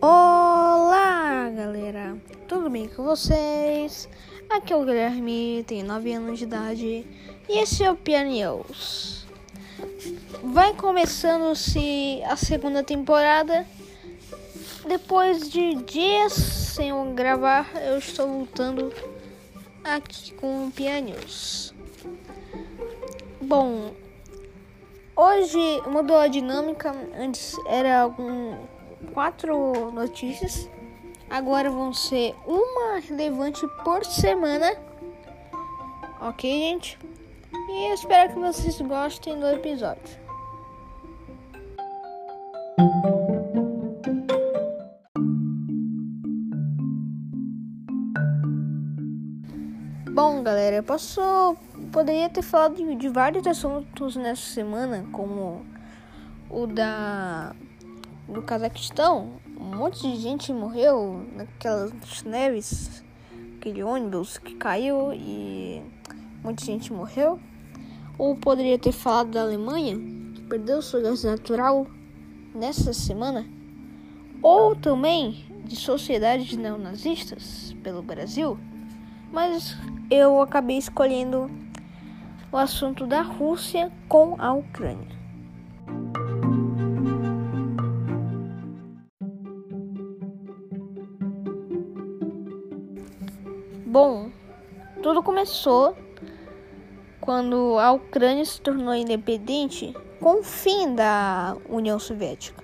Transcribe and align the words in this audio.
Olá, 0.00 1.50
galera! 1.56 2.18
Tudo 2.46 2.68
bem 2.68 2.86
com 2.86 3.02
vocês? 3.02 4.06
Aqui 4.50 4.70
é 4.70 4.76
o 4.76 4.84
Guilherme, 4.84 5.64
tenho 5.66 5.86
9 5.86 6.12
anos 6.12 6.38
de 6.38 6.44
idade 6.44 7.06
e 7.48 7.58
esse 7.58 7.82
é 7.82 7.90
o 7.90 7.96
Pianeus. 7.96 9.26
Vai 10.44 10.74
começando-se 10.74 12.22
a 12.26 12.36
segunda 12.36 12.82
temporada. 12.82 13.66
Depois 14.86 15.48
de 15.48 15.76
dias 15.76 16.34
sem 16.34 16.90
eu 16.90 17.12
gravar, 17.14 17.70
eu 17.76 17.96
estou 17.96 18.28
voltando 18.28 18.92
aqui 19.82 20.34
com 20.34 20.66
o 20.66 20.70
Pianeus. 20.70 21.74
Bom, 23.40 23.94
hoje 25.16 25.80
mudou 25.86 26.18
a 26.18 26.28
dinâmica. 26.28 26.94
Antes 27.18 27.54
era 27.66 28.02
algum 28.02 28.56
quatro 29.12 29.90
notícias. 29.92 30.70
Agora 31.28 31.70
vão 31.70 31.92
ser 31.92 32.34
uma 32.46 33.00
relevante 33.00 33.66
por 33.84 34.04
semana. 34.04 34.72
Ok, 36.20 36.50
gente? 36.50 36.98
E 37.52 37.88
eu 37.88 37.94
espero 37.94 38.32
que 38.32 38.38
vocês 38.38 38.80
gostem 38.80 39.38
do 39.38 39.46
episódio. 39.48 40.26
Bom, 50.12 50.42
galera, 50.42 50.76
eu 50.76 50.82
posso 50.82 51.20
poderia 51.92 52.28
ter 52.28 52.42
falado 52.42 52.76
de, 52.76 52.94
de 52.94 53.08
vários 53.08 53.46
assuntos 53.46 54.16
nessa 54.16 54.42
semana, 54.42 55.04
como 55.12 55.64
o 56.50 56.66
da 56.66 57.54
do 58.28 58.42
Cazaquistão, 58.42 59.34
um 59.58 59.76
monte 59.76 60.02
de 60.02 60.16
gente 60.16 60.52
morreu 60.52 61.24
naquelas 61.34 62.22
neves, 62.24 63.04
aquele 63.56 63.82
ônibus 63.82 64.38
que 64.38 64.54
caiu 64.54 65.12
e 65.12 65.82
muita 66.42 66.64
gente 66.64 66.92
morreu. 66.92 67.38
Ou 68.18 68.34
poderia 68.36 68.78
ter 68.78 68.92
falado 68.92 69.30
da 69.30 69.42
Alemanha, 69.42 69.96
que 70.34 70.42
perdeu 70.42 70.80
seu 70.80 71.02
gás 71.02 71.22
natural 71.22 71.86
nessa 72.54 72.92
semana. 72.92 73.46
Ou 74.42 74.74
também 74.74 75.44
de 75.64 75.76
sociedades 75.76 76.56
neonazistas 76.56 77.74
pelo 77.82 78.02
Brasil. 78.02 78.58
Mas 79.32 79.76
eu 80.10 80.40
acabei 80.40 80.78
escolhendo 80.78 81.50
o 82.50 82.56
assunto 82.56 83.06
da 83.06 83.22
Rússia 83.22 83.92
com 84.08 84.36
a 84.38 84.52
Ucrânia. 84.52 85.15
Tudo 95.16 95.22
começou 95.24 95.96
quando 97.22 97.78
a 97.78 97.90
Ucrânia 97.90 98.44
se 98.44 98.60
tornou 98.60 98.94
independente 98.94 99.96
com 100.20 100.40
o 100.40 100.42
fim 100.42 100.94
da 100.94 101.56
União 101.70 101.98
Soviética. 101.98 102.62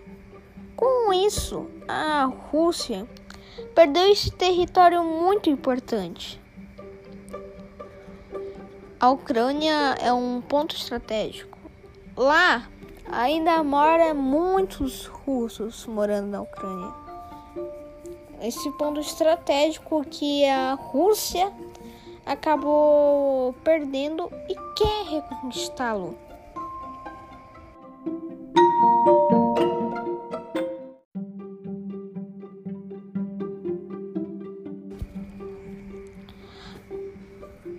Com 0.77 1.14
isso, 1.14 1.67
a 1.89 2.25
Rússia 2.25 3.09
perdeu 3.75 4.12
esse 4.12 4.31
território 4.31 5.03
muito 5.03 5.48
importante. 5.48 6.39
A 9.00 9.11
Ucrânia 9.11 9.97
é 9.98 10.12
um 10.12 10.42
ponto 10.42 10.77
estratégico. 10.77 11.56
Lá 12.14 12.69
ainda 13.11 13.62
mora 13.64 14.12
muitos 14.12 15.06
russos 15.06 15.87
morando 15.87 16.27
na 16.27 16.42
Ucrânia 16.42 17.03
esse 18.42 18.69
ponto 18.72 18.98
estratégico 18.98 20.05
que 20.05 20.44
a 20.47 20.75
Rússia 20.75 21.53
acabou 22.27 23.53
perdendo 23.65 24.31
e 24.49 24.55
quer 24.77 25.05
reconquistá-lo. 25.06 26.16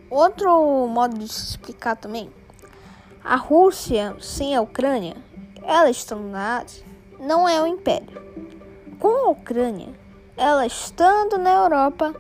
Outro 0.10 0.88
modo 0.88 1.18
de 1.18 1.28
se 1.28 1.44
explicar 1.44 1.96
também, 1.96 2.30
a 3.24 3.36
Rússia 3.36 4.16
sem 4.20 4.56
a 4.56 4.62
Ucrânia, 4.62 5.16
ela 5.64 5.90
estando 5.90 6.28
na 6.28 6.60
Ásia, 6.60 6.86
não 7.20 7.50
é 7.50 7.60
um 7.62 7.66
império. 7.66 8.22
Com 9.00 9.08
a 9.08 9.30
Ucrânia, 9.32 9.90
ela 10.38 10.68
estando 10.68 11.38
na 11.38 11.52
Europa 11.52 12.14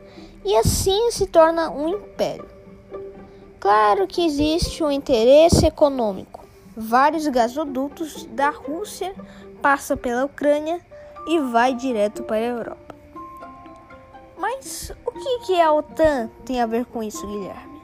e 0.45 0.55
assim 0.57 1.11
se 1.11 1.27
torna 1.27 1.69
um 1.69 1.87
império. 1.87 2.49
Claro 3.59 4.07
que 4.07 4.25
existe 4.25 4.83
um 4.83 4.91
interesse 4.91 5.65
econômico. 5.65 6.43
Vários 6.75 7.27
gasodutos 7.27 8.25
da 8.25 8.49
Rússia 8.49 9.13
passam 9.61 9.95
pela 9.95 10.25
Ucrânia 10.25 10.81
e 11.27 11.39
vai 11.39 11.73
direto 11.73 12.23
para 12.23 12.35
a 12.35 12.39
Europa. 12.39 12.95
Mas 14.37 14.91
o 15.05 15.11
que, 15.11 15.39
que 15.45 15.61
a 15.61 15.71
OTAN 15.71 16.29
tem 16.45 16.61
a 16.61 16.65
ver 16.65 16.85
com 16.85 17.01
isso, 17.01 17.25
Guilherme? 17.25 17.81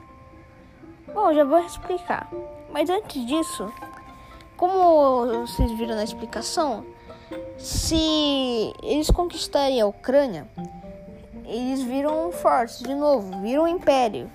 Bom, 1.14 1.32
já 1.32 1.44
vou 1.44 1.58
explicar. 1.60 2.30
Mas 2.70 2.90
antes 2.90 3.24
disso, 3.24 3.72
como 4.56 5.46
vocês 5.46 5.72
viram 5.72 5.96
na 5.96 6.04
explicação, 6.04 6.84
se 7.56 8.74
eles 8.82 9.10
conquistarem 9.10 9.80
a 9.80 9.86
Ucrânia, 9.86 10.46
eles 11.50 11.82
viram 11.82 12.30
fortes 12.30 12.78
de 12.78 12.94
novo, 12.94 13.40
viram 13.42 13.64
um 13.64 13.68
império. 13.68 14.30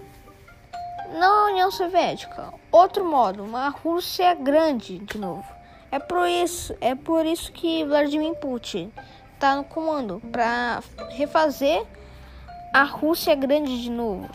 Não 1.14 1.48
a 1.48 1.52
União 1.52 1.72
Soviética, 1.72 2.54
outro 2.72 3.06
modo, 3.06 3.44
uma 3.44 3.70
Rússia 3.70 4.34
grande 4.34 5.00
de 5.00 5.18
novo. 5.18 5.46
É 5.92 5.98
por 5.98 6.28
isso, 6.28 6.76
é 6.82 6.94
por 6.94 7.26
isso 7.26 7.52
que 7.52 7.86
Vladimir 7.86 8.36
Putin 8.36 8.92
está 9.34 9.56
no 9.56 9.64
comando 9.64 10.22
para 10.32 10.84
refazer 11.12 11.86
a 12.74 12.84
Rússia 12.84 13.34
grande 13.36 13.82
de 13.82 13.90
novo. 13.90 14.30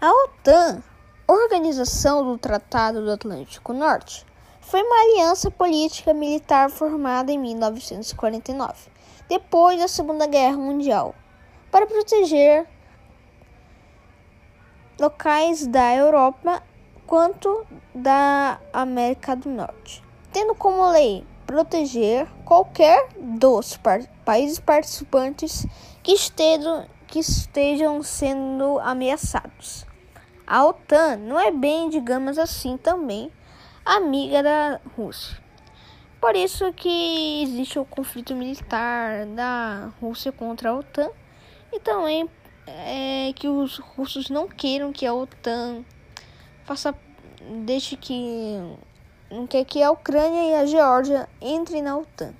A 0.00 0.10
OTAN 0.24 0.82
Organização 1.28 2.22
do 2.22 2.38
Tratado 2.38 3.04
do 3.04 3.10
Atlântico 3.10 3.72
Norte 3.72 4.24
foi 4.66 4.82
uma 4.82 5.00
aliança 5.02 5.48
política 5.48 6.12
militar 6.12 6.68
formada 6.68 7.30
em 7.30 7.38
1949, 7.38 8.90
depois 9.28 9.78
da 9.78 9.86
Segunda 9.86 10.26
Guerra 10.26 10.56
Mundial, 10.56 11.14
para 11.70 11.86
proteger 11.86 12.66
locais 14.98 15.68
da 15.68 15.94
Europa 15.94 16.64
quanto 17.06 17.64
da 17.94 18.58
América 18.72 19.36
do 19.36 19.48
Norte, 19.48 20.02
tendo 20.32 20.52
como 20.56 20.90
lei 20.90 21.24
proteger 21.46 22.26
qualquer 22.44 23.08
dos 23.16 23.76
par 23.76 24.02
países 24.24 24.58
participantes 24.58 25.64
que 26.02 26.10
estejam, 26.10 26.86
que 27.06 27.20
estejam 27.20 28.02
sendo 28.02 28.80
ameaçados. 28.80 29.86
A 30.44 30.64
OTAN 30.64 31.18
não 31.18 31.38
é 31.38 31.52
bem, 31.52 31.88
digamos 31.88 32.36
assim, 32.36 32.76
também 32.76 33.30
amiga 33.86 34.42
da 34.42 34.80
Rússia. 34.96 35.38
Por 36.20 36.34
isso 36.34 36.72
que 36.72 37.42
existe 37.42 37.78
o 37.78 37.84
conflito 37.84 38.34
militar 38.34 39.24
da 39.26 39.92
Rússia 40.00 40.32
contra 40.32 40.70
a 40.70 40.74
OTAN 40.76 41.10
e 41.72 41.78
também 41.80 42.28
é 42.66 43.32
que 43.34 43.48
os 43.48 43.78
russos 43.78 44.28
não 44.28 44.48
queiram 44.48 44.92
que 44.92 45.06
a 45.06 45.14
OTAN 45.14 45.84
faça 46.64 46.94
deixe 47.64 47.96
que 47.96 48.58
não 49.30 49.46
quer 49.46 49.64
que 49.64 49.82
a 49.82 49.90
Ucrânia 49.90 50.50
e 50.50 50.54
a 50.54 50.66
Geórgia 50.66 51.28
entrem 51.40 51.82
na 51.82 51.96
OTAN. 51.96 52.34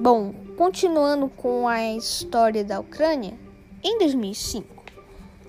Bom, 0.00 0.44
Continuando 0.56 1.28
com 1.28 1.66
a 1.66 1.82
história 1.96 2.62
da 2.62 2.78
Ucrânia, 2.78 3.36
em 3.82 3.98
2005 3.98 4.83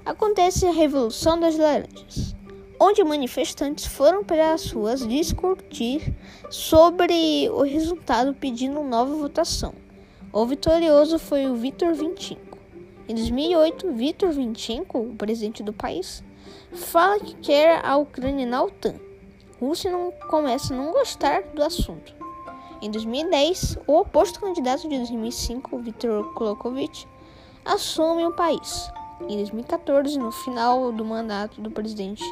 acontece 0.06 0.68
a 0.68 0.72
Revolução 0.72 1.40
das 1.40 1.57
Laranjas, 1.57 2.36
onde 2.80 3.04
manifestantes 3.04 3.88
foram 3.88 4.24
para 4.24 4.54
as 4.54 4.72
ruas 4.72 5.06
discutir 5.07 6.16
sobre 6.50 7.50
o 7.50 7.63
resultado 7.63 8.34
pedindo 8.34 8.84
nova 8.84 9.16
votação. 9.16 9.74
O 10.31 10.46
vitorioso 10.46 11.18
foi 11.18 11.48
o 11.48 11.56
Vitor 11.56 11.96
Vincenco. 11.96 12.57
Em 13.07 13.16
2008, 13.16 13.94
Vitor 13.94 14.31
Vincenco, 14.31 15.00
o 15.00 15.16
presidente 15.16 15.63
do 15.63 15.74
país, 15.74 16.24
fala 16.72 17.19
que 17.19 17.36
quer 17.36 17.84
a 17.84 17.98
Ucrânia 17.98 18.46
na 18.46 18.63
OTAN. 18.63 18.96
Rússia 19.60 19.92
não 19.92 20.12
começa 20.30 20.74
a 20.74 20.78
não 20.78 20.92
gostar 20.92 21.42
do 21.54 21.63
assunto. 21.63 22.13
Em 22.81 22.92
2010, 22.92 23.78
o 23.88 24.00
oposto 24.00 24.40
candidato 24.40 24.88
de 24.88 24.98
2005, 24.98 25.80
Viktor 25.80 26.34
Klokovic, 26.34 27.07
assume 27.63 28.25
o 28.25 28.34
país. 28.34 28.92
Em 29.22 29.38
2014, 29.38 30.20
no 30.20 30.32
final 30.32 30.92
do 30.92 31.06
mandato 31.06 31.62
do 31.62 31.72
presidente 31.72 32.24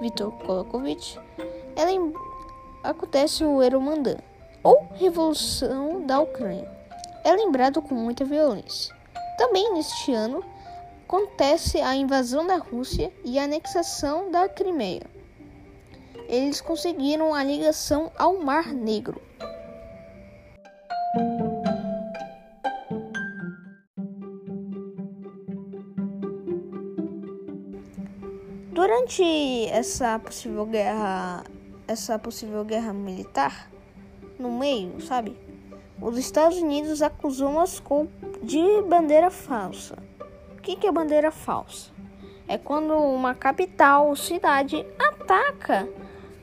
Viktor 0.00 0.32
Kolokovich, 0.32 1.18
ela 1.76 1.90
acontece 2.82 3.44
o 3.44 3.62
Euromaidan, 3.62 4.18
ou 4.62 4.88
Revolução 4.94 6.04
da 6.04 6.20
Ucrânia. 6.20 6.70
É 7.24 7.32
lembrado 7.32 7.80
com 7.80 7.94
muita 7.94 8.24
violência. 8.24 8.94
Também 9.38 9.72
neste 9.72 10.12
ano 10.12 10.44
acontece 11.06 11.80
a 11.80 11.94
invasão 11.94 12.46
da 12.46 12.56
Rússia 12.56 13.12
e 13.24 13.38
a 13.38 13.44
anexação 13.44 14.30
da 14.30 14.48
Crimeia. 14.48 15.06
Eles 16.28 16.60
conseguiram 16.60 17.34
a 17.34 17.44
ligação 17.44 18.10
ao 18.18 18.38
Mar 18.38 18.72
Negro. 18.72 19.20
Durante 29.04 29.68
essa 29.68 30.18
possível 30.18 30.64
guerra, 30.64 31.44
essa 31.86 32.18
possível 32.18 32.64
guerra 32.64 32.94
militar, 32.94 33.70
no 34.38 34.50
meio, 34.50 34.98
sabe? 35.02 35.36
Os 36.00 36.16
Estados 36.16 36.56
Unidos 36.56 37.02
acusou 37.02 37.52
Moscou 37.52 38.08
de 38.42 38.62
bandeira 38.88 39.30
falsa. 39.30 39.98
O 40.56 40.62
que 40.62 40.86
é 40.86 40.90
bandeira 40.90 41.30
falsa? 41.30 41.90
É 42.48 42.56
quando 42.56 42.94
uma 42.94 43.34
capital 43.34 44.08
ou 44.08 44.16
cidade 44.16 44.86
ataca 44.98 45.86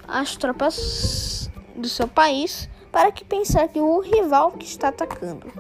as 0.08 0.36
tropas 0.36 1.50
do 1.76 1.90
seu 1.90 2.08
país 2.08 2.70
para 2.92 3.12
que 3.12 3.26
pensar 3.26 3.70
que 3.70 3.80
o 3.80 4.02
rival 4.02 4.52
que 4.52 4.66
está 4.66 4.90
atacando. 4.90 5.52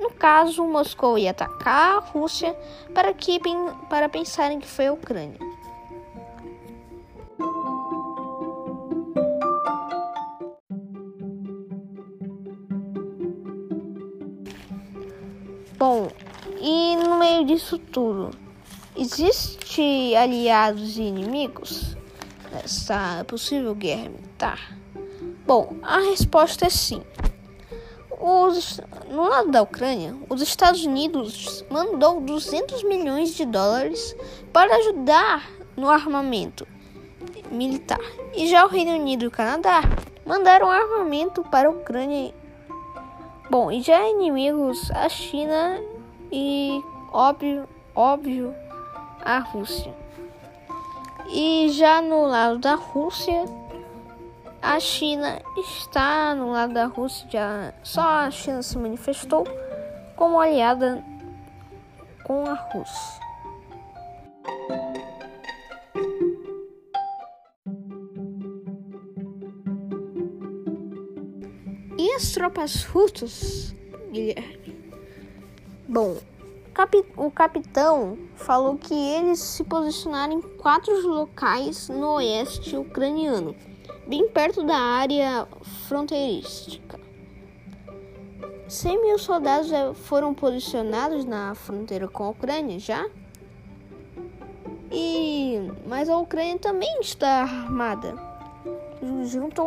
No 0.00 0.10
caso, 0.10 0.64
Moscou 0.64 1.18
ia 1.18 1.32
atacar 1.32 1.96
a 1.96 2.00
Rússia 2.00 2.56
para 2.94 3.12
que 3.12 3.38
para 3.90 4.08
pensarem 4.08 4.58
que 4.58 4.66
foi 4.66 4.86
a 4.86 4.94
Ucrânia. 4.94 5.47
Bom, 15.78 16.08
e 16.60 16.96
no 16.96 17.16
meio 17.20 17.44
disso 17.44 17.78
tudo, 17.78 18.32
existe 18.96 20.12
aliados 20.16 20.98
e 20.98 21.02
inimigos 21.02 21.96
nessa 22.50 23.24
possível 23.28 23.76
guerra 23.76 24.08
militar? 24.08 24.76
Bom, 25.46 25.76
a 25.84 26.00
resposta 26.00 26.66
é 26.66 26.68
sim. 26.68 27.00
Os, 28.10 28.80
no 29.08 29.28
lado 29.28 29.52
da 29.52 29.62
Ucrânia, 29.62 30.16
os 30.28 30.42
Estados 30.42 30.84
Unidos 30.84 31.64
mandou 31.70 32.20
200 32.22 32.82
milhões 32.82 33.36
de 33.36 33.46
dólares 33.46 34.16
para 34.52 34.74
ajudar 34.78 35.48
no 35.76 35.88
armamento 35.88 36.66
militar. 37.52 38.00
E 38.34 38.48
já 38.48 38.64
o 38.64 38.68
Reino 38.68 39.00
Unido 39.00 39.22
e 39.22 39.28
o 39.28 39.30
Canadá 39.30 39.82
mandaram 40.26 40.68
armamento 40.68 41.44
para 41.44 41.68
a 41.68 41.70
Ucrânia 41.70 42.34
Bom, 43.50 43.72
e 43.72 43.80
já 43.80 44.06
inimigos 44.06 44.90
a 44.90 45.08
China 45.08 45.80
e 46.30 46.84
óbvio, 47.10 47.66
óbvio 47.94 48.54
a 49.24 49.38
Rússia. 49.38 49.94
E 51.30 51.70
já 51.70 52.02
no 52.02 52.26
lado 52.26 52.58
da 52.58 52.74
Rússia, 52.74 53.44
a 54.60 54.78
China 54.78 55.40
está 55.56 56.34
no 56.34 56.50
lado 56.50 56.74
da 56.74 56.84
Rússia, 56.84 57.26
já 57.30 57.72
só 57.82 58.02
a 58.02 58.30
China 58.30 58.62
se 58.62 58.76
manifestou 58.76 59.46
como 60.14 60.38
aliada 60.38 61.02
com 62.24 62.44
a 62.44 62.52
Rússia. 62.52 63.27
As 72.18 72.32
tropas 72.32 72.82
russas, 72.82 73.76
Guilherme? 74.10 74.76
Bom, 75.88 76.16
o 77.16 77.30
capitão 77.30 78.18
falou 78.34 78.76
que 78.76 78.92
eles 78.92 79.38
se 79.38 79.62
posicionaram 79.62 80.32
em 80.32 80.40
quatro 80.40 81.06
locais 81.06 81.88
no 81.88 82.14
oeste 82.14 82.76
ucraniano, 82.76 83.54
bem 84.08 84.28
perto 84.28 84.64
da 84.64 84.76
área 84.76 85.46
fronteirística. 85.86 86.98
100 88.68 89.00
mil 89.00 89.18
soldados 89.18 89.70
foram 90.00 90.34
posicionados 90.34 91.24
na 91.24 91.54
fronteira 91.54 92.08
com 92.08 92.24
a 92.24 92.30
Ucrânia 92.30 92.80
já. 92.80 93.08
E 94.90 95.70
mas 95.86 96.08
a 96.08 96.18
Ucrânia 96.18 96.58
também 96.58 97.00
está 97.00 97.42
armada 97.42 98.27
junto 99.24 99.62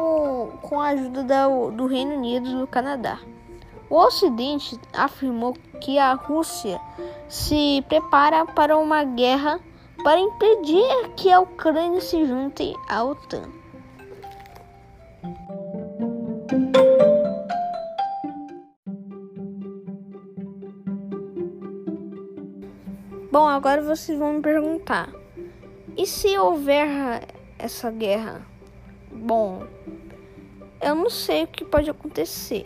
com 0.61 0.79
a 0.79 0.87
ajuda 0.89 1.23
do 1.71 1.85
Reino 1.85 2.15
Unido 2.15 2.49
e 2.49 2.55
do 2.55 2.67
Canadá. 2.67 3.19
O 3.89 3.95
Ocidente 3.95 4.79
afirmou 4.93 5.53
que 5.81 5.99
a 5.99 6.13
Rússia 6.13 6.79
se 7.27 7.83
prepara 7.89 8.45
para 8.45 8.77
uma 8.77 9.03
guerra 9.03 9.59
para 10.03 10.19
impedir 10.19 10.83
que 11.17 11.31
a 11.31 11.39
Ucrânia 11.39 12.01
se 12.01 12.25
junte 12.25 12.73
à 12.89 13.03
OTAN. 13.03 13.49
Bom, 23.31 23.47
agora 23.47 23.81
vocês 23.81 24.17
vão 24.17 24.33
me 24.33 24.41
perguntar: 24.41 25.09
e 25.97 26.05
se 26.05 26.37
houver 26.37 27.27
essa 27.57 27.91
guerra? 27.91 28.50
Bom, 29.21 29.67
eu 30.81 30.95
não 30.95 31.07
sei 31.07 31.43
o 31.43 31.47
que 31.47 31.63
pode 31.63 31.87
acontecer. 31.87 32.65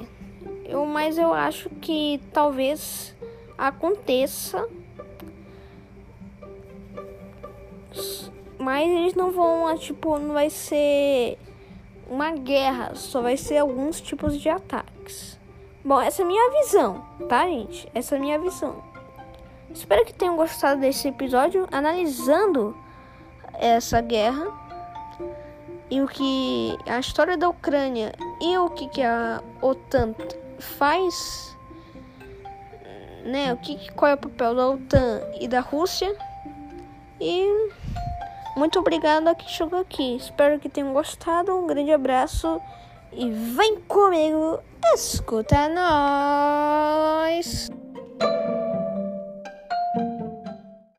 Eu, 0.64 0.86
mas 0.86 1.18
eu 1.18 1.34
acho 1.34 1.70
que 1.82 2.22
talvez 2.32 3.14
aconteça. 3.58 4.66
Mas 8.58 8.90
eles 8.90 9.16
não 9.16 9.32
vão, 9.32 9.78
tipo, 9.78 10.18
não 10.18 10.34
vai 10.34 10.50
ser 10.50 11.38
uma 12.10 12.32
guerra, 12.32 12.96
só 12.96 13.22
vai 13.22 13.36
ser 13.36 13.58
alguns 13.58 14.00
tipos 14.00 14.40
de 14.40 14.48
ataques. 14.48 15.38
Bom, 15.84 16.00
essa 16.00 16.22
é 16.22 16.24
a 16.24 16.28
minha 16.28 16.52
visão, 16.62 17.06
tá, 17.28 17.46
gente? 17.48 17.86
Essa 17.94 18.16
é 18.16 18.18
a 18.18 18.22
minha 18.22 18.40
visão. 18.40 18.82
Espero 19.70 20.06
que 20.06 20.14
tenham 20.14 20.38
gostado 20.38 20.80
desse 20.80 21.10
episódio 21.10 21.68
analisando 21.70 22.74
essa 23.60 24.00
guerra 24.00 24.65
e 25.90 26.02
o 26.02 26.08
que 26.08 26.78
a 26.88 27.00
história 27.00 27.38
da 27.38 27.50
Ucrânia 27.50 28.14
e 28.42 28.58
o 28.58 28.70
que, 28.70 28.88
que 28.88 29.02
a 29.02 29.42
OTAN 29.62 30.16
faz, 30.60 31.56
né? 33.24 33.54
O 33.54 33.58
que, 33.58 33.92
qual 33.94 34.12
é 34.12 34.16
o 34.16 34.18
papel 34.18 34.56
da 34.56 34.70
OTAN 34.70 35.22
e 35.40 35.48
da 35.48 35.60
Rússia. 35.60 36.16
E 37.20 37.70
muito 38.56 38.80
obrigado 38.80 39.28
a 39.28 39.36
quem 39.36 39.48
chegou 39.48 39.80
aqui. 39.80 40.16
Espero 40.16 40.60
que 40.60 40.70
tenham 40.70 40.94
gostado. 40.94 41.56
Um 41.56 41.68
grande 41.68 41.92
abraço 41.92 42.60
e 43.12 43.30
vem 43.30 43.80
comigo, 43.82 44.60
escuta 44.94 45.70
nós. 45.70 47.70